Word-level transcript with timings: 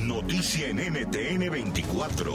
Noticia 0.00 0.68
en 0.68 0.78
NTN 0.78 1.50
24. 1.50 2.32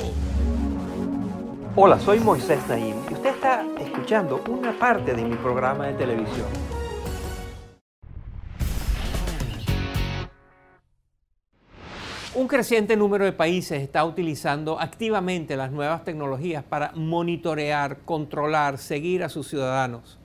Hola, 1.75 1.99
soy 1.99 2.19
Moisés 2.19 2.59
Naim 2.67 2.95
y 3.09 3.13
usted 3.13 3.29
está 3.29 3.65
escuchando 3.79 4.43
una 4.47 4.77
parte 4.77 5.13
de 5.13 5.23
mi 5.23 5.35
programa 5.35 5.87
de 5.87 5.93
televisión. 5.93 6.47
Un 12.35 12.47
creciente 12.47 12.95
número 12.95 13.25
de 13.25 13.31
países 13.31 13.81
está 13.81 14.05
utilizando 14.05 14.79
activamente 14.79 15.57
las 15.57 15.71
nuevas 15.71 16.03
tecnologías 16.03 16.63
para 16.63 16.91
monitorear, 16.93 17.99
controlar, 18.05 18.77
seguir 18.77 19.23
a 19.23 19.29
sus 19.29 19.47
ciudadanos. 19.47 20.19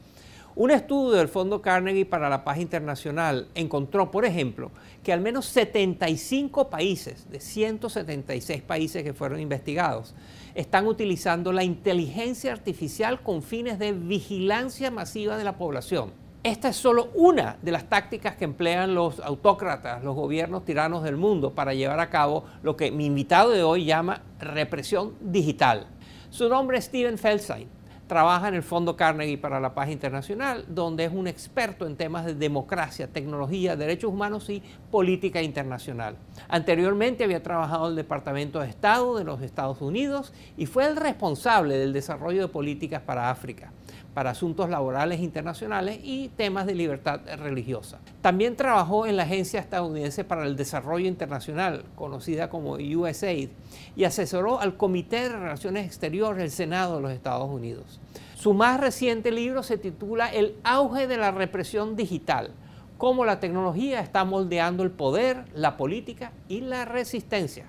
Un 0.54 0.70
estudio 0.70 1.12
del 1.12 1.28
Fondo 1.28 1.62
Carnegie 1.62 2.04
para 2.04 2.28
la 2.28 2.44
Paz 2.44 2.58
Internacional 2.58 3.48
encontró, 3.54 4.10
por 4.10 4.26
ejemplo, 4.26 4.70
que 5.02 5.10
al 5.10 5.22
menos 5.22 5.46
75 5.46 6.68
países, 6.68 7.30
de 7.30 7.40
176 7.40 8.60
países 8.60 9.02
que 9.02 9.14
fueron 9.14 9.40
investigados, 9.40 10.14
están 10.54 10.86
utilizando 10.86 11.54
la 11.54 11.64
inteligencia 11.64 12.52
artificial 12.52 13.22
con 13.22 13.42
fines 13.42 13.78
de 13.78 13.92
vigilancia 13.92 14.90
masiva 14.90 15.38
de 15.38 15.44
la 15.44 15.56
población. 15.56 16.12
Esta 16.42 16.68
es 16.68 16.76
solo 16.76 17.08
una 17.14 17.56
de 17.62 17.72
las 17.72 17.88
tácticas 17.88 18.36
que 18.36 18.44
emplean 18.44 18.94
los 18.94 19.20
autócratas, 19.20 20.04
los 20.04 20.14
gobiernos 20.14 20.66
tiranos 20.66 21.02
del 21.02 21.16
mundo 21.16 21.54
para 21.54 21.72
llevar 21.72 22.00
a 22.00 22.10
cabo 22.10 22.44
lo 22.62 22.76
que 22.76 22.90
mi 22.90 23.06
invitado 23.06 23.52
de 23.52 23.62
hoy 23.62 23.86
llama 23.86 24.20
represión 24.38 25.14
digital. 25.22 25.86
Su 26.28 26.50
nombre 26.50 26.76
es 26.76 26.84
Steven 26.84 27.16
Feldstein 27.16 27.81
trabaja 28.12 28.48
en 28.48 28.54
el 28.54 28.62
Fondo 28.62 28.94
Carnegie 28.94 29.38
para 29.38 29.58
la 29.58 29.72
Paz 29.72 29.88
Internacional, 29.88 30.66
donde 30.68 31.06
es 31.06 31.12
un 31.14 31.26
experto 31.26 31.86
en 31.86 31.96
temas 31.96 32.26
de 32.26 32.34
democracia, 32.34 33.08
tecnología, 33.08 33.74
derechos 33.74 34.12
humanos 34.12 34.50
y 34.50 34.62
política 34.90 35.40
internacional. 35.40 36.16
Anteriormente 36.46 37.24
había 37.24 37.42
trabajado 37.42 37.86
en 37.86 37.92
el 37.92 37.96
Departamento 37.96 38.60
de 38.60 38.68
Estado 38.68 39.16
de 39.16 39.24
los 39.24 39.40
Estados 39.40 39.80
Unidos 39.80 40.34
y 40.58 40.66
fue 40.66 40.84
el 40.88 40.96
responsable 40.96 41.78
del 41.78 41.94
desarrollo 41.94 42.42
de 42.42 42.48
políticas 42.48 43.00
para 43.00 43.30
África 43.30 43.72
para 44.14 44.30
asuntos 44.30 44.68
laborales 44.68 45.20
internacionales 45.20 45.98
y 46.02 46.28
temas 46.28 46.66
de 46.66 46.74
libertad 46.74 47.20
religiosa. 47.38 47.98
También 48.20 48.56
trabajó 48.56 49.06
en 49.06 49.16
la 49.16 49.22
Agencia 49.22 49.60
Estadounidense 49.60 50.24
para 50.24 50.44
el 50.44 50.56
Desarrollo 50.56 51.06
Internacional, 51.06 51.84
conocida 51.94 52.50
como 52.50 52.72
USAID, 52.74 53.48
y 53.96 54.04
asesoró 54.04 54.60
al 54.60 54.76
Comité 54.76 55.28
de 55.28 55.36
Relaciones 55.36 55.86
Exteriores 55.86 56.38
del 56.38 56.50
Senado 56.50 56.96
de 56.96 57.02
los 57.02 57.12
Estados 57.12 57.48
Unidos. 57.50 58.00
Su 58.36 58.54
más 58.54 58.80
reciente 58.80 59.30
libro 59.30 59.62
se 59.62 59.78
titula 59.78 60.32
El 60.32 60.56
auge 60.64 61.06
de 61.06 61.16
la 61.16 61.30
represión 61.30 61.96
digital, 61.96 62.50
cómo 62.98 63.24
la 63.24 63.40
tecnología 63.40 64.00
está 64.00 64.24
moldeando 64.24 64.82
el 64.82 64.90
poder, 64.90 65.44
la 65.54 65.76
política 65.76 66.32
y 66.48 66.60
la 66.60 66.84
resistencia. 66.84 67.66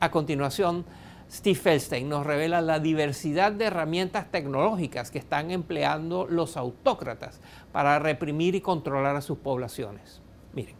A 0.00 0.10
continuación, 0.10 0.84
Steve 1.30 1.58
Feldstein 1.58 2.08
nos 2.08 2.24
revela 2.24 2.62
la 2.62 2.80
diversidad 2.80 3.52
de 3.52 3.66
herramientas 3.66 4.30
tecnológicas 4.30 5.10
que 5.10 5.18
están 5.18 5.50
empleando 5.50 6.26
los 6.26 6.56
autócratas 6.56 7.40
para 7.70 7.98
reprimir 7.98 8.54
y 8.54 8.60
controlar 8.60 9.14
a 9.14 9.20
sus 9.20 9.38
poblaciones. 9.38 10.22
Miren. 10.54 10.76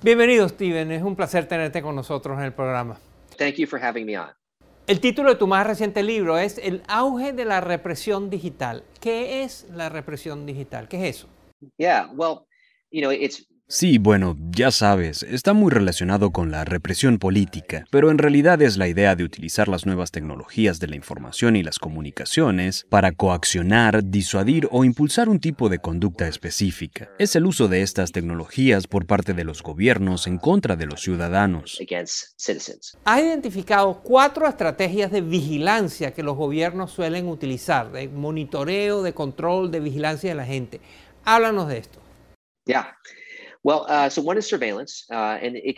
Bienvenido, 0.00 0.48
Steven. 0.48 0.90
Es 0.92 1.02
un 1.02 1.16
placer 1.16 1.46
tenerte 1.46 1.82
con 1.82 1.94
nosotros 1.94 2.38
en 2.38 2.44
el 2.44 2.52
programa. 2.52 2.98
Thank 3.36 3.54
you 3.54 3.66
for 3.66 3.82
having 3.82 4.06
me 4.06 4.18
on. 4.18 4.30
El 4.86 5.00
título 5.00 5.30
de 5.30 5.36
tu 5.36 5.46
más 5.46 5.64
reciente 5.66 6.02
libro 6.02 6.38
es 6.38 6.58
El 6.58 6.82
auge 6.88 7.32
de 7.32 7.44
la 7.44 7.60
represión 7.60 8.30
digital. 8.30 8.84
¿Qué 9.00 9.44
es 9.44 9.66
la 9.70 9.88
represión 9.88 10.44
digital? 10.44 10.88
¿Qué 10.88 11.08
es 11.08 11.16
eso? 11.16 11.28
Yeah, 11.78 12.10
well, 12.14 12.46
you 12.90 13.00
know, 13.00 13.12
it's 13.12 13.46
Sí, 13.74 13.96
bueno, 13.96 14.36
ya 14.50 14.70
sabes, 14.70 15.22
está 15.22 15.54
muy 15.54 15.70
relacionado 15.70 16.30
con 16.30 16.50
la 16.50 16.62
represión 16.66 17.18
política, 17.18 17.86
pero 17.90 18.10
en 18.10 18.18
realidad 18.18 18.60
es 18.60 18.76
la 18.76 18.86
idea 18.86 19.16
de 19.16 19.24
utilizar 19.24 19.66
las 19.66 19.86
nuevas 19.86 20.10
tecnologías 20.10 20.78
de 20.78 20.88
la 20.88 20.96
información 20.96 21.56
y 21.56 21.62
las 21.62 21.78
comunicaciones 21.78 22.84
para 22.90 23.12
coaccionar, 23.12 24.04
disuadir 24.04 24.68
o 24.70 24.84
impulsar 24.84 25.30
un 25.30 25.40
tipo 25.40 25.70
de 25.70 25.78
conducta 25.78 26.28
específica. 26.28 27.08
Es 27.18 27.34
el 27.34 27.46
uso 27.46 27.66
de 27.66 27.80
estas 27.80 28.12
tecnologías 28.12 28.86
por 28.86 29.06
parte 29.06 29.32
de 29.32 29.44
los 29.44 29.62
gobiernos 29.62 30.26
en 30.26 30.36
contra 30.36 30.76
de 30.76 30.84
los 30.84 31.00
ciudadanos. 31.00 31.78
Ha 33.04 33.22
identificado 33.22 34.02
cuatro 34.02 34.46
estrategias 34.46 35.10
de 35.10 35.22
vigilancia 35.22 36.12
que 36.12 36.22
los 36.22 36.36
gobiernos 36.36 36.90
suelen 36.90 37.26
utilizar, 37.26 37.90
de 37.90 38.06
monitoreo, 38.10 39.00
de 39.00 39.14
control, 39.14 39.70
de 39.70 39.80
vigilancia 39.80 40.28
de 40.28 40.36
la 40.36 40.44
gente. 40.44 40.82
Háblanos 41.24 41.68
de 41.68 41.78
esto. 41.78 42.02
Ya. 42.66 42.98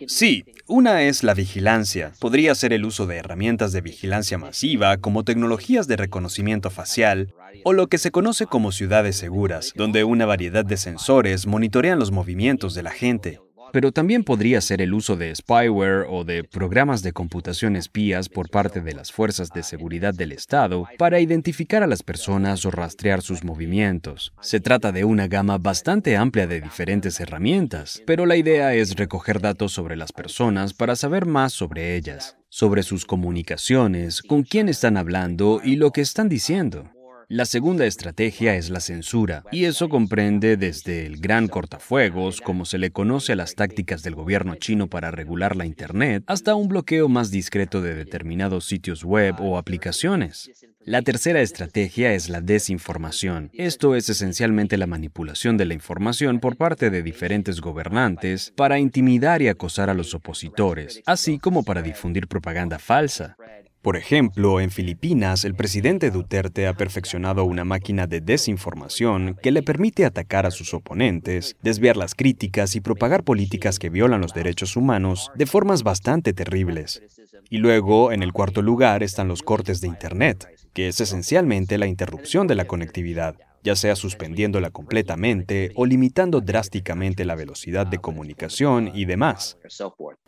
Sí, 0.06 0.44
una 0.66 1.02
es 1.02 1.22
la 1.22 1.34
vigilancia. 1.34 2.12
Podría 2.18 2.54
ser 2.54 2.72
el 2.72 2.84
uso 2.86 3.06
de 3.06 3.16
herramientas 3.16 3.72
de 3.72 3.82
vigilancia 3.82 4.38
masiva 4.38 4.96
como 4.96 5.22
tecnologías 5.22 5.86
de 5.86 5.96
reconocimiento 5.96 6.70
facial 6.70 7.34
o 7.62 7.72
lo 7.74 7.88
que 7.88 7.98
se 7.98 8.10
conoce 8.10 8.46
como 8.46 8.72
ciudades 8.72 9.16
seguras, 9.16 9.72
donde 9.76 10.04
una 10.04 10.24
variedad 10.24 10.64
de 10.64 10.78
sensores 10.78 11.46
monitorean 11.46 11.98
los 11.98 12.10
movimientos 12.10 12.74
de 12.74 12.82
la 12.82 12.90
gente 12.90 13.40
pero 13.74 13.90
también 13.90 14.22
podría 14.22 14.60
ser 14.60 14.80
el 14.80 14.94
uso 14.94 15.16
de 15.16 15.34
spyware 15.34 16.06
o 16.08 16.22
de 16.22 16.44
programas 16.44 17.02
de 17.02 17.10
computación 17.10 17.74
espías 17.74 18.28
por 18.28 18.48
parte 18.48 18.80
de 18.80 18.94
las 18.94 19.10
fuerzas 19.10 19.50
de 19.50 19.64
seguridad 19.64 20.14
del 20.14 20.30
Estado 20.30 20.86
para 20.96 21.18
identificar 21.18 21.82
a 21.82 21.88
las 21.88 22.04
personas 22.04 22.64
o 22.66 22.70
rastrear 22.70 23.20
sus 23.20 23.42
movimientos. 23.42 24.32
Se 24.40 24.60
trata 24.60 24.92
de 24.92 25.04
una 25.04 25.26
gama 25.26 25.58
bastante 25.58 26.16
amplia 26.16 26.46
de 26.46 26.60
diferentes 26.60 27.18
herramientas, 27.18 28.00
pero 28.06 28.26
la 28.26 28.36
idea 28.36 28.74
es 28.74 28.94
recoger 28.94 29.40
datos 29.40 29.72
sobre 29.72 29.96
las 29.96 30.12
personas 30.12 30.72
para 30.72 30.94
saber 30.94 31.26
más 31.26 31.52
sobre 31.52 31.96
ellas 31.96 32.36
sobre 32.54 32.84
sus 32.84 33.04
comunicaciones, 33.04 34.22
con 34.22 34.44
quién 34.44 34.68
están 34.68 34.96
hablando 34.96 35.60
y 35.64 35.74
lo 35.74 35.90
que 35.90 36.02
están 36.02 36.28
diciendo. 36.28 36.93
La 37.28 37.46
segunda 37.46 37.86
estrategia 37.86 38.54
es 38.54 38.68
la 38.68 38.80
censura, 38.80 39.44
y 39.50 39.64
eso 39.64 39.88
comprende 39.88 40.56
desde 40.56 41.06
el 41.06 41.18
gran 41.18 41.48
cortafuegos, 41.48 42.40
como 42.40 42.64
se 42.64 42.78
le 42.78 42.90
conoce 42.90 43.32
a 43.32 43.36
las 43.36 43.54
tácticas 43.54 44.02
del 44.02 44.14
gobierno 44.14 44.56
chino 44.56 44.88
para 44.88 45.10
regular 45.10 45.56
la 45.56 45.64
Internet, 45.64 46.24
hasta 46.26 46.54
un 46.54 46.68
bloqueo 46.68 47.08
más 47.08 47.30
discreto 47.30 47.80
de 47.80 47.94
determinados 47.94 48.66
sitios 48.66 49.04
web 49.04 49.36
o 49.40 49.56
aplicaciones. 49.56 50.50
La 50.86 51.00
tercera 51.00 51.40
estrategia 51.40 52.12
es 52.12 52.28
la 52.28 52.42
desinformación. 52.42 53.50
Esto 53.54 53.94
es 53.94 54.10
esencialmente 54.10 54.76
la 54.76 54.86
manipulación 54.86 55.56
de 55.56 55.64
la 55.64 55.72
información 55.72 56.40
por 56.40 56.56
parte 56.56 56.90
de 56.90 57.02
diferentes 57.02 57.62
gobernantes 57.62 58.52
para 58.54 58.78
intimidar 58.78 59.40
y 59.40 59.48
acosar 59.48 59.88
a 59.88 59.94
los 59.94 60.14
opositores, 60.14 61.00
así 61.06 61.38
como 61.38 61.64
para 61.64 61.80
difundir 61.80 62.28
propaganda 62.28 62.78
falsa. 62.78 63.38
Por 63.84 63.98
ejemplo, 63.98 64.60
en 64.60 64.70
Filipinas, 64.70 65.44
el 65.44 65.54
presidente 65.54 66.10
Duterte 66.10 66.66
ha 66.66 66.72
perfeccionado 66.72 67.44
una 67.44 67.64
máquina 67.64 68.06
de 68.06 68.22
desinformación 68.22 69.36
que 69.42 69.52
le 69.52 69.62
permite 69.62 70.06
atacar 70.06 70.46
a 70.46 70.50
sus 70.50 70.72
oponentes, 70.72 71.54
desviar 71.62 71.98
las 71.98 72.14
críticas 72.14 72.76
y 72.76 72.80
propagar 72.80 73.24
políticas 73.24 73.78
que 73.78 73.90
violan 73.90 74.22
los 74.22 74.32
derechos 74.32 74.78
humanos 74.78 75.30
de 75.34 75.44
formas 75.44 75.82
bastante 75.82 76.32
terribles. 76.32 77.02
Y 77.50 77.58
luego, 77.58 78.10
en 78.10 78.22
el 78.22 78.32
cuarto 78.32 78.62
lugar, 78.62 79.02
están 79.02 79.28
los 79.28 79.42
cortes 79.42 79.82
de 79.82 79.88
Internet, 79.88 80.48
que 80.72 80.88
es 80.88 80.98
esencialmente 81.02 81.76
la 81.76 81.86
interrupción 81.86 82.46
de 82.46 82.54
la 82.54 82.64
conectividad. 82.64 83.36
ya 83.64 83.76
sea 83.76 83.96
suspendiéndola 83.96 84.68
completamente 84.68 85.72
o 85.74 85.86
limitando 85.86 86.42
drásticamente 86.42 87.24
la 87.24 87.34
velocidad 87.34 87.86
de 87.86 87.96
comunicación 87.96 88.90
y 88.94 89.06
demás. 89.06 89.56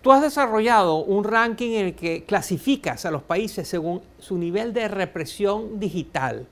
Tú 0.07 0.13
has 0.13 0.23
desarrollado 0.23 0.99
un 0.99 1.25
ranking 1.25 1.73
en 1.73 1.87
el 1.87 1.95
que 1.97 2.23
clasificas 2.23 3.05
a 3.05 3.11
los 3.11 3.25
países 3.25 3.67
según 3.67 4.03
su 4.21 4.39
nivel 4.39 4.73
de 4.73 4.87
represión 4.87 5.81
digital. 5.81 6.47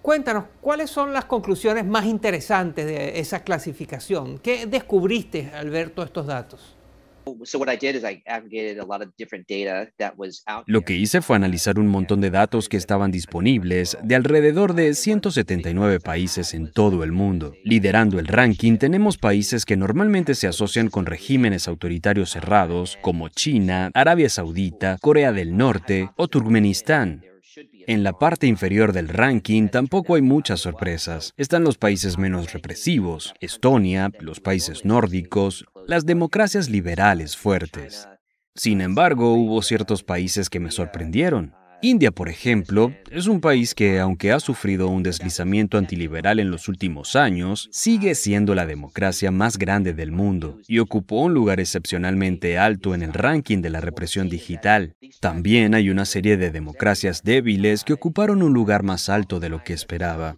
Cuéntanos, 0.00 0.44
¿cuáles 0.60 0.90
son 0.90 1.12
las 1.12 1.24
conclusiones 1.24 1.84
más 1.84 2.04
interesantes 2.04 2.86
de 2.86 3.18
esa 3.18 3.42
clasificación? 3.42 4.38
¿Qué 4.38 4.66
descubriste 4.66 5.50
al 5.52 5.70
ver 5.70 5.90
todos 5.90 6.06
estos 6.06 6.26
datos? 6.28 6.76
Lo 10.66 10.82
que 10.82 10.94
hice 10.94 11.22
fue 11.22 11.36
analizar 11.36 11.78
un 11.78 11.88
montón 11.88 12.20
de 12.20 12.30
datos 12.30 12.68
que 12.68 12.76
estaban 12.76 13.10
disponibles 13.10 13.96
de 14.02 14.14
alrededor 14.14 14.74
de 14.74 14.94
179 14.94 16.00
países 16.00 16.54
en 16.54 16.72
todo 16.72 17.04
el 17.04 17.12
mundo. 17.12 17.54
Liderando 17.64 18.18
el 18.18 18.26
ranking 18.26 18.78
tenemos 18.78 19.18
países 19.18 19.64
que 19.64 19.76
normalmente 19.76 20.34
se 20.34 20.46
asocian 20.46 20.88
con 20.88 21.06
regímenes 21.06 21.68
autoritarios 21.68 22.30
cerrados 22.30 22.98
como 23.00 23.28
China, 23.28 23.90
Arabia 23.94 24.28
Saudita, 24.28 24.98
Corea 25.00 25.32
del 25.32 25.56
Norte 25.56 26.10
o 26.16 26.28
Turkmenistán. 26.28 27.22
En 27.86 28.04
la 28.04 28.12
parte 28.12 28.46
inferior 28.46 28.92
del 28.92 29.08
ranking 29.08 29.68
tampoco 29.68 30.14
hay 30.14 30.22
muchas 30.22 30.60
sorpresas. 30.60 31.32
Están 31.36 31.64
los 31.64 31.76
países 31.76 32.18
menos 32.18 32.52
represivos, 32.52 33.34
Estonia, 33.40 34.12
los 34.20 34.38
países 34.38 34.84
nórdicos, 34.84 35.64
las 35.86 36.06
democracias 36.06 36.68
liberales 36.68 37.36
fuertes. 37.36 38.08
Sin 38.54 38.80
embargo, 38.80 39.34
hubo 39.34 39.62
ciertos 39.62 40.02
países 40.02 40.50
que 40.50 40.60
me 40.60 40.70
sorprendieron. 40.70 41.54
India, 41.82 42.10
por 42.10 42.28
ejemplo, 42.28 42.92
es 43.10 43.26
un 43.26 43.40
país 43.40 43.74
que, 43.74 44.00
aunque 44.00 44.32
ha 44.32 44.40
sufrido 44.40 44.88
un 44.88 45.02
deslizamiento 45.02 45.78
antiliberal 45.78 46.38
en 46.38 46.50
los 46.50 46.68
últimos 46.68 47.16
años, 47.16 47.70
sigue 47.72 48.14
siendo 48.14 48.54
la 48.54 48.66
democracia 48.66 49.30
más 49.30 49.56
grande 49.56 49.94
del 49.94 50.12
mundo 50.12 50.58
y 50.68 50.78
ocupó 50.78 51.22
un 51.22 51.32
lugar 51.32 51.58
excepcionalmente 51.58 52.58
alto 52.58 52.94
en 52.94 53.02
el 53.02 53.14
ranking 53.14 53.62
de 53.62 53.70
la 53.70 53.80
represión 53.80 54.28
digital. 54.28 54.94
También 55.20 55.74
hay 55.74 55.88
una 55.88 56.04
serie 56.04 56.36
de 56.36 56.50
democracias 56.50 57.22
débiles 57.22 57.82
que 57.82 57.94
ocuparon 57.94 58.42
un 58.42 58.52
lugar 58.52 58.82
más 58.82 59.08
alto 59.08 59.40
de 59.40 59.48
lo 59.48 59.64
que 59.64 59.72
esperaba. 59.72 60.36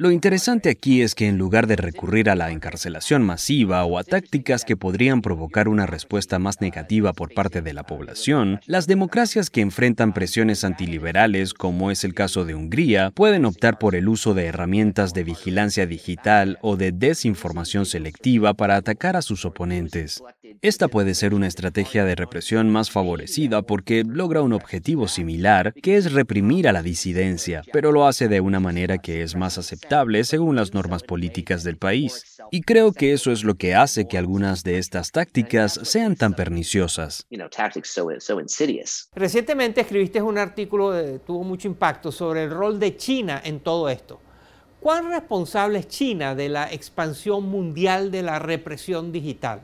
Lo 0.00 0.10
interesante 0.10 0.70
aquí 0.70 1.02
es 1.02 1.14
que 1.14 1.28
en 1.28 1.36
lugar 1.36 1.66
de 1.66 1.76
recurrir 1.76 2.30
a 2.30 2.34
la 2.34 2.52
encarcelación 2.52 3.22
masiva 3.22 3.84
o 3.84 3.98
a 3.98 4.02
tácticas 4.02 4.64
que 4.64 4.74
podrían 4.74 5.20
provocar 5.20 5.68
una 5.68 5.84
respuesta 5.84 6.38
más 6.38 6.62
negativa 6.62 7.12
por 7.12 7.34
parte 7.34 7.60
de 7.60 7.74
la 7.74 7.82
población, 7.82 8.60
las 8.64 8.86
democracias 8.86 9.50
que 9.50 9.60
enfrentan 9.60 10.14
presiones 10.14 10.64
antiliberales, 10.64 11.52
como 11.52 11.90
es 11.90 12.02
el 12.02 12.14
caso 12.14 12.46
de 12.46 12.54
Hungría, 12.54 13.10
pueden 13.10 13.44
optar 13.44 13.78
por 13.78 13.94
el 13.94 14.08
uso 14.08 14.32
de 14.32 14.46
herramientas 14.46 15.12
de 15.12 15.22
vigilancia 15.22 15.84
digital 15.84 16.58
o 16.62 16.78
de 16.78 16.92
desinformación 16.92 17.84
selectiva 17.84 18.54
para 18.54 18.76
atacar 18.76 19.16
a 19.16 19.20
sus 19.20 19.44
oponentes. 19.44 20.22
Esta 20.62 20.88
puede 20.88 21.14
ser 21.14 21.34
una 21.34 21.46
estrategia 21.46 22.04
de 22.04 22.14
represión 22.14 22.70
más 22.70 22.90
favorecida 22.90 23.62
porque 23.62 24.04
logra 24.04 24.42
un 24.42 24.52
objetivo 24.52 25.08
similar, 25.08 25.72
que 25.74 25.96
es 25.96 26.12
reprimir 26.12 26.68
a 26.68 26.72
la 26.72 26.82
disidencia, 26.82 27.62
pero 27.72 27.92
lo 27.92 28.06
hace 28.06 28.28
de 28.28 28.40
una 28.40 28.60
manera 28.60 28.98
que 28.98 29.22
es 29.22 29.36
más 29.36 29.58
aceptable 29.58 30.24
según 30.24 30.56
las 30.56 30.74
normas 30.74 31.02
políticas 31.02 31.64
del 31.64 31.76
país. 31.76 32.38
Y 32.50 32.62
creo 32.62 32.92
que 32.92 33.12
eso 33.12 33.32
es 33.32 33.44
lo 33.44 33.54
que 33.54 33.74
hace 33.74 34.08
que 34.08 34.18
algunas 34.18 34.62
de 34.64 34.78
estas 34.78 35.12
tácticas 35.12 35.80
sean 35.82 36.16
tan 36.16 36.34
perniciosas. 36.34 37.26
Recientemente 39.14 39.80
escribiste 39.80 40.22
un 40.22 40.38
artículo 40.38 40.92
que 40.92 41.20
tuvo 41.26 41.44
mucho 41.44 41.68
impacto 41.68 42.12
sobre 42.12 42.44
el 42.44 42.50
rol 42.50 42.78
de 42.78 42.96
China 42.96 43.40
en 43.44 43.60
todo 43.60 43.88
esto. 43.88 44.20
¿Cuán 44.80 45.10
responsable 45.10 45.78
es 45.78 45.88
China 45.88 46.34
de 46.34 46.48
la 46.48 46.72
expansión 46.72 47.44
mundial 47.44 48.10
de 48.10 48.22
la 48.22 48.38
represión 48.38 49.12
digital? 49.12 49.60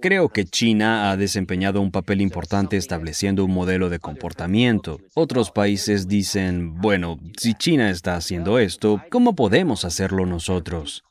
Creo 0.00 0.28
que 0.28 0.44
China 0.44 1.10
ha 1.10 1.16
desempeñado 1.16 1.80
un 1.80 1.90
papel 1.90 2.20
importante 2.20 2.76
estableciendo 2.76 3.44
un 3.44 3.52
modelo 3.52 3.88
de 3.88 3.98
comportamiento. 3.98 5.00
Otros 5.14 5.50
países 5.50 6.08
dicen, 6.08 6.74
bueno, 6.74 7.18
si 7.36 7.54
China 7.54 7.90
está 7.90 8.16
haciendo 8.16 8.58
esto, 8.58 9.02
¿cómo 9.10 9.34
podemos 9.34 9.84
hacerlo 9.84 10.26
nosotros? 10.26 11.04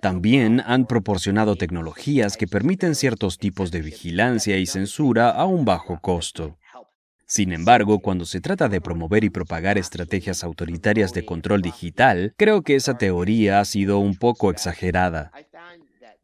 También 0.00 0.62
han 0.64 0.86
proporcionado 0.86 1.56
tecnologías 1.56 2.36
que 2.36 2.46
permiten 2.46 2.94
ciertos 2.94 3.38
tipos 3.38 3.70
de 3.70 3.82
vigilancia 3.82 4.56
y 4.56 4.66
censura 4.66 5.30
a 5.30 5.44
un 5.44 5.64
bajo 5.64 6.00
costo. 6.00 6.56
Sin 7.30 7.52
embargo, 7.52 8.00
cuando 8.00 8.24
se 8.24 8.40
trata 8.40 8.68
de 8.68 8.80
promover 8.80 9.22
y 9.22 9.30
propagar 9.30 9.78
estrategias 9.78 10.42
autoritarias 10.42 11.12
de 11.12 11.24
control 11.24 11.62
digital, 11.62 12.34
creo 12.36 12.62
que 12.62 12.74
esa 12.74 12.98
teoría 12.98 13.60
ha 13.60 13.64
sido 13.64 14.00
un 14.00 14.16
poco 14.16 14.50
exagerada. 14.50 15.30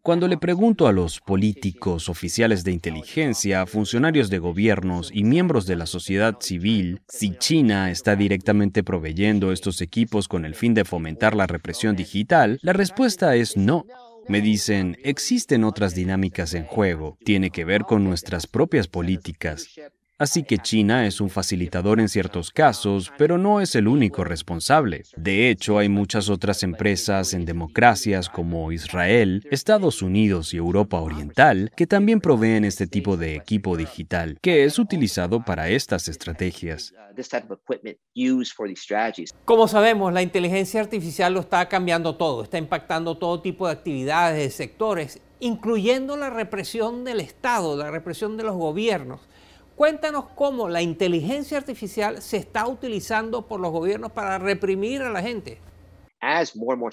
Cuando 0.07 0.29
le 0.29 0.39
pregunto 0.39 0.87
a 0.87 0.93
los 0.93 1.21
políticos, 1.21 2.09
oficiales 2.09 2.63
de 2.63 2.71
inteligencia, 2.71 3.67
funcionarios 3.67 4.31
de 4.31 4.39
gobiernos 4.39 5.11
y 5.13 5.25
miembros 5.25 5.67
de 5.67 5.75
la 5.75 5.87
sociedad 5.87 6.37
civil 6.39 7.01
si 7.09 7.37
China 7.37 7.91
está 7.91 8.15
directamente 8.15 8.85
proveyendo 8.85 9.51
estos 9.51 9.81
equipos 9.81 10.29
con 10.29 10.45
el 10.45 10.55
fin 10.55 10.75
de 10.75 10.85
fomentar 10.85 11.35
la 11.35 11.49
represión 11.49 11.97
digital, 11.97 12.61
la 12.63 12.73
respuesta 12.73 13.35
es 13.35 13.57
no. 13.57 13.85
Me 14.29 14.41
dicen, 14.41 14.97
existen 15.03 15.65
otras 15.65 15.97
dinámicas 15.97 16.55
en 16.55 16.67
juego, 16.67 17.19
tiene 17.25 17.51
que 17.51 17.65
ver 17.65 17.83
con 17.83 18.05
nuestras 18.05 18.47
propias 18.47 18.87
políticas. 18.87 19.69
Así 20.19 20.45
que 20.45 20.57
China 20.57 21.07
es 21.07 21.21
un 21.21 21.29
facilitador 21.29 22.01
en 22.01 22.09
ciertos 22.09 22.51
casos, 22.51 23.13
pero 23.19 23.37
no 23.37 23.61
es 23.61 23.75
el 23.75 23.87
único 23.87 24.25
responsable. 24.25 25.03
De 25.15 25.51
hecho, 25.51 25.77
hay 25.77 25.91
muchas 25.91 26.31
otras 26.31 26.63
empresas 26.63 27.35
en 27.35 27.45
democracias 27.45 28.31
como 28.31 28.73
Israel, 28.73 29.47
Estados 29.51 30.01
Unidos 30.01 30.55
y 30.55 30.57
Europa 30.57 30.99
Oriental 31.01 31.71
que 31.77 31.87
también 31.87 32.23
proveen 32.23 32.65
este 32.65 32.87
tipo 32.87 33.19
de 33.19 33.37
equipo 33.37 33.77
digital, 33.77 34.39
que 34.41 34.65
es 34.65 34.79
utilizado 34.79 35.45
para 35.45 35.69
estas 35.69 36.09
estrategias. 36.09 36.95
Como 39.45 39.69
sabemos, 39.69 40.15
la 40.15 40.23
inteligencia 40.23 40.81
artificial 40.81 41.35
lo 41.35 41.41
está 41.41 41.69
cambiando 41.69 42.17
todo, 42.17 42.43
está 42.43 42.57
impactando 42.57 43.19
todo 43.19 43.43
tipo 43.43 43.67
de 43.67 43.75
actividades, 43.75 44.39
de 44.39 44.51
sectores, 44.51 45.21
incluyendo 45.41 46.17
la 46.17 46.31
represión 46.31 47.05
del 47.05 47.21
Estado, 47.21 47.77
la 47.77 47.91
represión 47.91 48.39
de 48.39 48.45
los 48.45 48.57
gobiernos. 48.57 49.21
Cuéntanos 49.77 50.25
cómo 50.35 50.71
la 50.71 50.81
inteligencia 50.81 51.59
artificial 51.59 52.23
se 52.23 52.39
está 52.39 52.67
utilizando 52.67 53.47
por 53.47 53.61
los 53.61 53.71
gobiernos 53.71 54.11
para 54.11 54.39
reprimir 54.39 55.03
a 55.03 55.11
la 55.11 55.21
gente. 55.21 55.59
Uh, 56.23 56.89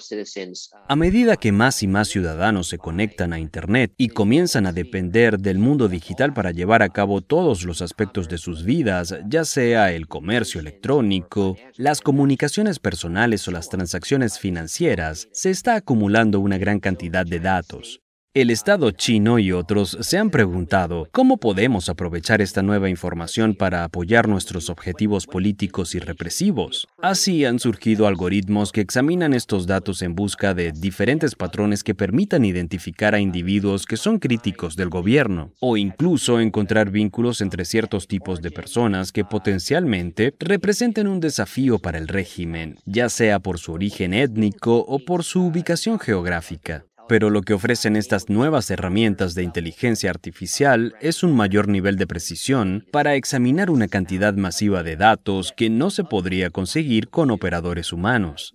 a 0.86 0.96
medida 0.96 1.36
que 1.36 1.50
más 1.50 1.82
y 1.82 1.88
más 1.88 2.08
ciudadanos 2.08 2.68
se 2.68 2.76
conectan 2.76 3.32
a 3.32 3.40
Internet 3.40 3.94
y 3.96 4.08
comienzan 4.10 4.66
a 4.66 4.72
depender 4.72 5.40
del 5.40 5.58
mundo 5.58 5.88
digital 5.88 6.34
para 6.34 6.50
llevar 6.50 6.82
a 6.82 6.90
cabo 6.90 7.22
todos 7.22 7.64
los 7.64 7.80
aspectos 7.80 8.28
de 8.28 8.36
sus 8.36 8.64
vidas, 8.64 9.16
ya 9.26 9.46
sea 9.46 9.90
el 9.92 10.06
comercio 10.06 10.60
electrónico, 10.60 11.56
las 11.76 12.02
comunicaciones 12.02 12.78
personales 12.78 13.48
o 13.48 13.50
las 13.50 13.70
transacciones 13.70 14.38
financieras, 14.38 15.28
se 15.32 15.48
está 15.50 15.76
acumulando 15.76 16.38
una 16.38 16.58
gran 16.58 16.78
cantidad 16.78 17.24
de 17.24 17.40
datos. 17.40 18.03
El 18.34 18.50
Estado 18.50 18.90
chino 18.90 19.38
y 19.38 19.52
otros 19.52 19.96
se 20.00 20.18
han 20.18 20.28
preguntado 20.28 21.06
cómo 21.12 21.36
podemos 21.36 21.88
aprovechar 21.88 22.42
esta 22.42 22.64
nueva 22.64 22.90
información 22.90 23.54
para 23.54 23.84
apoyar 23.84 24.26
nuestros 24.26 24.70
objetivos 24.70 25.28
políticos 25.28 25.94
y 25.94 26.00
represivos. 26.00 26.88
Así 27.00 27.44
han 27.44 27.60
surgido 27.60 28.08
algoritmos 28.08 28.72
que 28.72 28.80
examinan 28.80 29.34
estos 29.34 29.68
datos 29.68 30.02
en 30.02 30.16
busca 30.16 30.52
de 30.52 30.72
diferentes 30.72 31.36
patrones 31.36 31.84
que 31.84 31.94
permitan 31.94 32.44
identificar 32.44 33.14
a 33.14 33.20
individuos 33.20 33.86
que 33.86 33.96
son 33.96 34.18
críticos 34.18 34.74
del 34.74 34.88
gobierno 34.88 35.52
o 35.60 35.76
incluso 35.76 36.40
encontrar 36.40 36.90
vínculos 36.90 37.40
entre 37.40 37.64
ciertos 37.64 38.08
tipos 38.08 38.42
de 38.42 38.50
personas 38.50 39.12
que 39.12 39.24
potencialmente 39.24 40.34
representen 40.40 41.06
un 41.06 41.20
desafío 41.20 41.78
para 41.78 41.98
el 41.98 42.08
régimen, 42.08 42.80
ya 42.84 43.10
sea 43.10 43.38
por 43.38 43.60
su 43.60 43.74
origen 43.74 44.12
étnico 44.12 44.78
o 44.78 44.98
por 44.98 45.22
su 45.22 45.46
ubicación 45.46 46.00
geográfica. 46.00 46.84
Pero 47.06 47.28
lo 47.28 47.42
que 47.42 47.52
ofrecen 47.52 47.96
estas 47.96 48.30
nuevas 48.30 48.70
herramientas 48.70 49.34
de 49.34 49.42
inteligencia 49.42 50.10
artificial 50.10 50.94
es 51.00 51.22
un 51.22 51.36
mayor 51.36 51.68
nivel 51.68 51.96
de 51.96 52.06
precisión 52.06 52.86
para 52.90 53.14
examinar 53.14 53.70
una 53.70 53.88
cantidad 53.88 54.32
masiva 54.34 54.82
de 54.82 54.96
datos 54.96 55.52
que 55.54 55.68
no 55.68 55.90
se 55.90 56.04
podría 56.04 56.50
conseguir 56.50 57.10
con 57.10 57.30
operadores 57.30 57.92
humanos. 57.92 58.54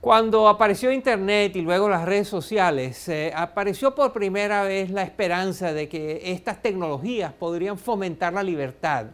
Cuando 0.00 0.48
apareció 0.48 0.92
Internet 0.92 1.56
y 1.56 1.62
luego 1.62 1.88
las 1.88 2.04
redes 2.04 2.28
sociales, 2.28 3.10
apareció 3.34 3.94
por 3.94 4.12
primera 4.12 4.64
vez 4.64 4.90
la 4.90 5.02
esperanza 5.02 5.72
de 5.72 5.88
que 5.88 6.32
estas 6.32 6.60
tecnologías 6.60 7.32
podrían 7.32 7.78
fomentar 7.78 8.32
la 8.32 8.42
libertad, 8.42 9.06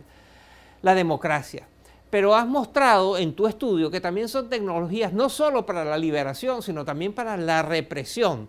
la 0.82 0.94
democracia 0.94 1.66
pero 2.10 2.34
has 2.34 2.46
mostrado 2.46 3.18
en 3.18 3.34
tu 3.34 3.46
estudio 3.46 3.90
que 3.90 4.00
también 4.00 4.28
son 4.28 4.48
tecnologías 4.48 5.12
no 5.12 5.28
solo 5.28 5.66
para 5.66 5.84
la 5.84 5.98
liberación, 5.98 6.62
sino 6.62 6.84
también 6.84 7.12
para 7.12 7.36
la 7.36 7.62
represión. 7.62 8.48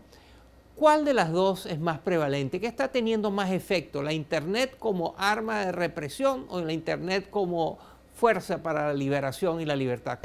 ¿Cuál 0.76 1.04
de 1.04 1.14
las 1.14 1.32
dos 1.34 1.66
es 1.66 1.80
más 1.80 2.00
prevalente? 2.00 2.62
¿Qué 2.62 2.68
está 2.68 2.88
teniendo 2.88 3.32
más 3.32 3.52
efecto? 3.52 4.02
¿La 4.02 4.14
Internet 4.14 4.78
como 4.80 5.14
arma 5.18 5.66
de 5.66 5.74
represión 5.74 6.46
o 6.50 6.62
la 6.62 6.72
Internet 6.72 7.30
como 7.30 7.80
fuerza 8.20 8.62
para 8.62 8.88
la 8.88 8.94
liberación 8.94 9.62
y 9.62 9.66
la 9.66 9.78
libertad. 9.78 10.20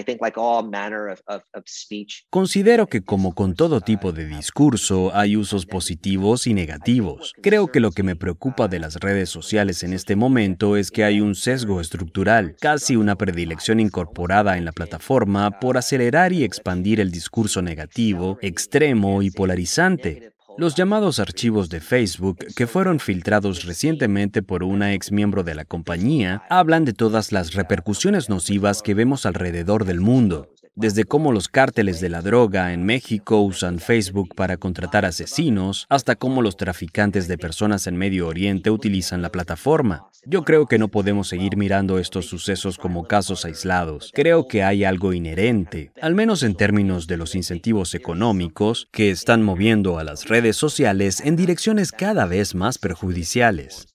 Considero 2.31 2.87
que 2.89 3.05
como 3.05 3.35
con 3.35 3.55
todo 3.55 3.81
tipo 3.81 4.11
de 4.13 4.27
discurso 4.27 5.15
hay 5.15 5.37
usos 5.37 5.65
positivos 5.65 6.49
y 6.49 6.55
negativos. 6.55 7.33
Creo 7.41 7.69
que 7.69 7.79
lo 7.79 7.93
que 7.93 8.03
me 8.03 8.17
preocupa 8.17 8.67
de 8.67 8.81
las 8.81 8.97
redes 8.97 9.31
sociales 9.31 9.85
en 9.85 9.93
este 9.93 10.17
momento 10.17 10.77
es 10.77 10.91
que 10.91 11.05
hay 11.05 11.21
un 11.21 11.37
sesgo 11.37 11.81
estructural, 11.81 12.57
casi 12.61 12.97
una 12.97 13.15
predilección 13.15 13.79
incorporada 13.79 14.59
en 14.59 14.65
la 14.65 14.73
plataforma 14.73 15.61
por 15.61 15.79
acelerar 15.79 16.33
y 16.33 16.43
expandir 16.43 17.01
el 17.01 17.13
discurso 17.13 17.63
negativo, 17.63 18.39
extremo 18.43 19.23
y 19.23 19.31
polarizante. 19.31 20.34
Los 20.57 20.77
llamados 20.77 21.19
archivos 21.19 21.69
de 21.69 21.81
Facebook, 21.81 22.39
que 22.55 22.69
fueron 22.69 23.01
filtrados 23.01 23.65
recientemente 23.65 24.41
por 24.41 24.63
una 24.63 24.95
ex 24.95 25.11
miembro 25.11 25.43
de 25.43 25.57
la 25.57 25.65
compañía, 25.65 26.45
hablan 26.49 26.85
de 26.85 26.93
todas 26.93 27.33
las 27.33 27.55
repercusiones 27.55 28.29
nocivas 28.29 28.81
que 28.81 28.95
vemos 28.95 29.27
alrededor 29.27 29.85
del 29.85 30.01
mundo 30.01 30.54
desde 30.77 31.05
cómo 31.05 31.33
los 31.33 31.49
cárteles 31.49 32.01
de 32.01 32.09
la 32.09 32.21
droga 32.21 32.73
en 32.73 32.85
México 32.85 33.41
usan 33.41 33.79
Facebook 33.79 34.35
para 34.35 34.57
contratar 34.57 35.05
asesinos, 35.05 35.87
hasta 35.89 36.17
cómo 36.17 36.43
los 36.43 36.57
traficantes 36.57 37.29
de 37.29 37.39
personas 37.39 37.87
en 37.87 37.97
Medio 37.97 38.27
Oriente 38.27 38.71
utilizan 38.71 39.23
la 39.23 39.31
plataforma. 39.31 40.09
Yo 40.27 40.43
creo 40.43 40.67
que 40.67 40.79
no 40.79 40.89
podemos 40.89 41.29
seguir 41.29 41.57
mirando 41.57 41.99
estos 41.99 42.27
sucesos 42.27 42.79
como 42.79 43.05
casos 43.05 43.45
aislados. 43.45 44.11
Creo 44.15 44.49
que 44.49 44.63
hay 44.63 44.85
algo 44.85 45.13
inherente, 45.13 45.93
al 46.01 46.15
menos 46.15 46.43
en 46.43 46.55
términos 46.55 47.07
de 47.07 47.19
los 47.19 47.35
incentivos 47.35 47.95
económicos, 47.95 48.89
que 48.91 49.11
están 49.11 49.43
moviendo 49.43 49.99
a 49.99 50.05
las 50.05 50.27
redes 50.29 50.57
sociales 50.57 51.21
en 51.21 51.37
direcciones 51.37 51.93
cada 51.93 52.27
vez 52.27 52.55
más 52.55 52.79
perjudiciales. 52.79 53.87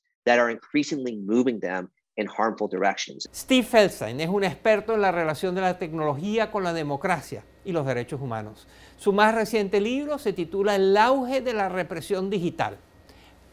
Steve 3.33 3.63
Feldstein 3.63 4.19
es 4.19 4.29
un 4.29 4.43
experto 4.43 4.93
en 4.93 5.01
la 5.01 5.11
relación 5.11 5.55
de 5.55 5.61
la 5.61 5.77
tecnología 5.77 6.51
con 6.51 6.63
la 6.63 6.73
democracia 6.73 7.43
y 7.63 7.71
los 7.71 7.85
derechos 7.85 8.19
humanos. 8.21 8.67
Su 8.97 9.13
más 9.13 9.33
reciente 9.33 9.79
libro 9.79 10.17
se 10.17 10.33
titula 10.33 10.75
El 10.75 10.95
auge 10.97 11.41
de 11.41 11.53
la 11.53 11.69
represión 11.69 12.29
digital. 12.29 12.77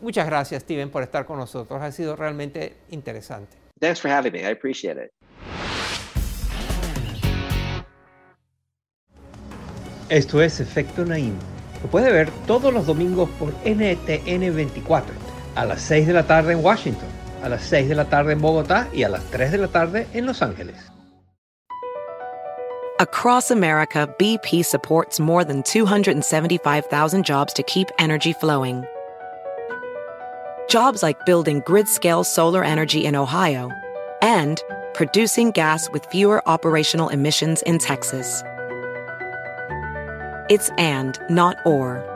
Muchas 0.01 0.27
gracias, 0.27 0.63
Steven, 0.63 0.91
por 0.91 1.03
estar 1.03 1.27
con 1.27 1.39
nosotros. 1.39 1.81
Ha 1.81 1.93
sido 1.93 2.17
realmente 2.17 2.77
interesante. 2.91 3.57
Thanks 3.81 4.01
for 4.01 4.11
having 4.11 4.33
me. 4.33 4.41
I 4.41 4.53
appreciate 4.53 5.01
it. 5.03 5.11
Esto 10.09 10.41
es 10.41 10.61
Efecto 10.61 11.05
Naim. 11.05 11.35
Lo 11.83 11.91
puede 11.91 12.13
ver 12.13 12.31
todos 12.47 12.73
los 12.73 12.87
domingos 12.87 13.29
por 13.39 13.53
NTN 13.65 14.55
24 14.55 15.15
a 15.55 15.65
las 15.65 15.81
6 15.83 16.07
de 16.07 16.13
la 16.13 16.27
tarde 16.27 16.53
en 16.53 16.65
Washington 16.65 17.26
a 17.43 17.49
las 17.49 17.63
6 17.65 17.89
de 17.89 17.95
la 17.95 18.07
tarde 18.07 18.33
en 18.33 18.41
Bogotá 18.41 18.89
y 18.93 19.03
a 19.03 19.09
las 19.09 19.25
3 19.25 19.53
de 19.53 19.59
la 19.59 19.69
tarde 19.69 20.07
en 20.13 20.27
Los 20.27 20.43
Ángeles. 20.43 20.77
Across 22.99 23.51
America, 23.51 24.09
BP 24.19 24.65
supports 24.65 25.21
more 25.21 25.45
than 25.45 25.63
275,000 25.63 27.27
jobs 27.27 27.53
to 27.53 27.63
keep 27.63 27.89
energy 27.99 28.33
flowing. 28.33 28.85
Jobs 30.71 31.03
like 31.03 31.27
building 31.27 31.63
grid-scale 31.67 32.25
solar 32.25 32.65
energy 32.65 33.05
in 33.05 33.15
Ohio 33.15 33.71
and 34.23 34.63
producing 34.95 35.51
gas 35.51 35.91
with 35.91 36.07
fewer 36.07 36.43
operational 36.49 37.11
emissions 37.11 37.61
in 37.63 37.79
Texas. 37.79 38.43
It's 40.49 40.71
and, 40.79 41.19
not 41.29 41.59
or. 41.67 42.16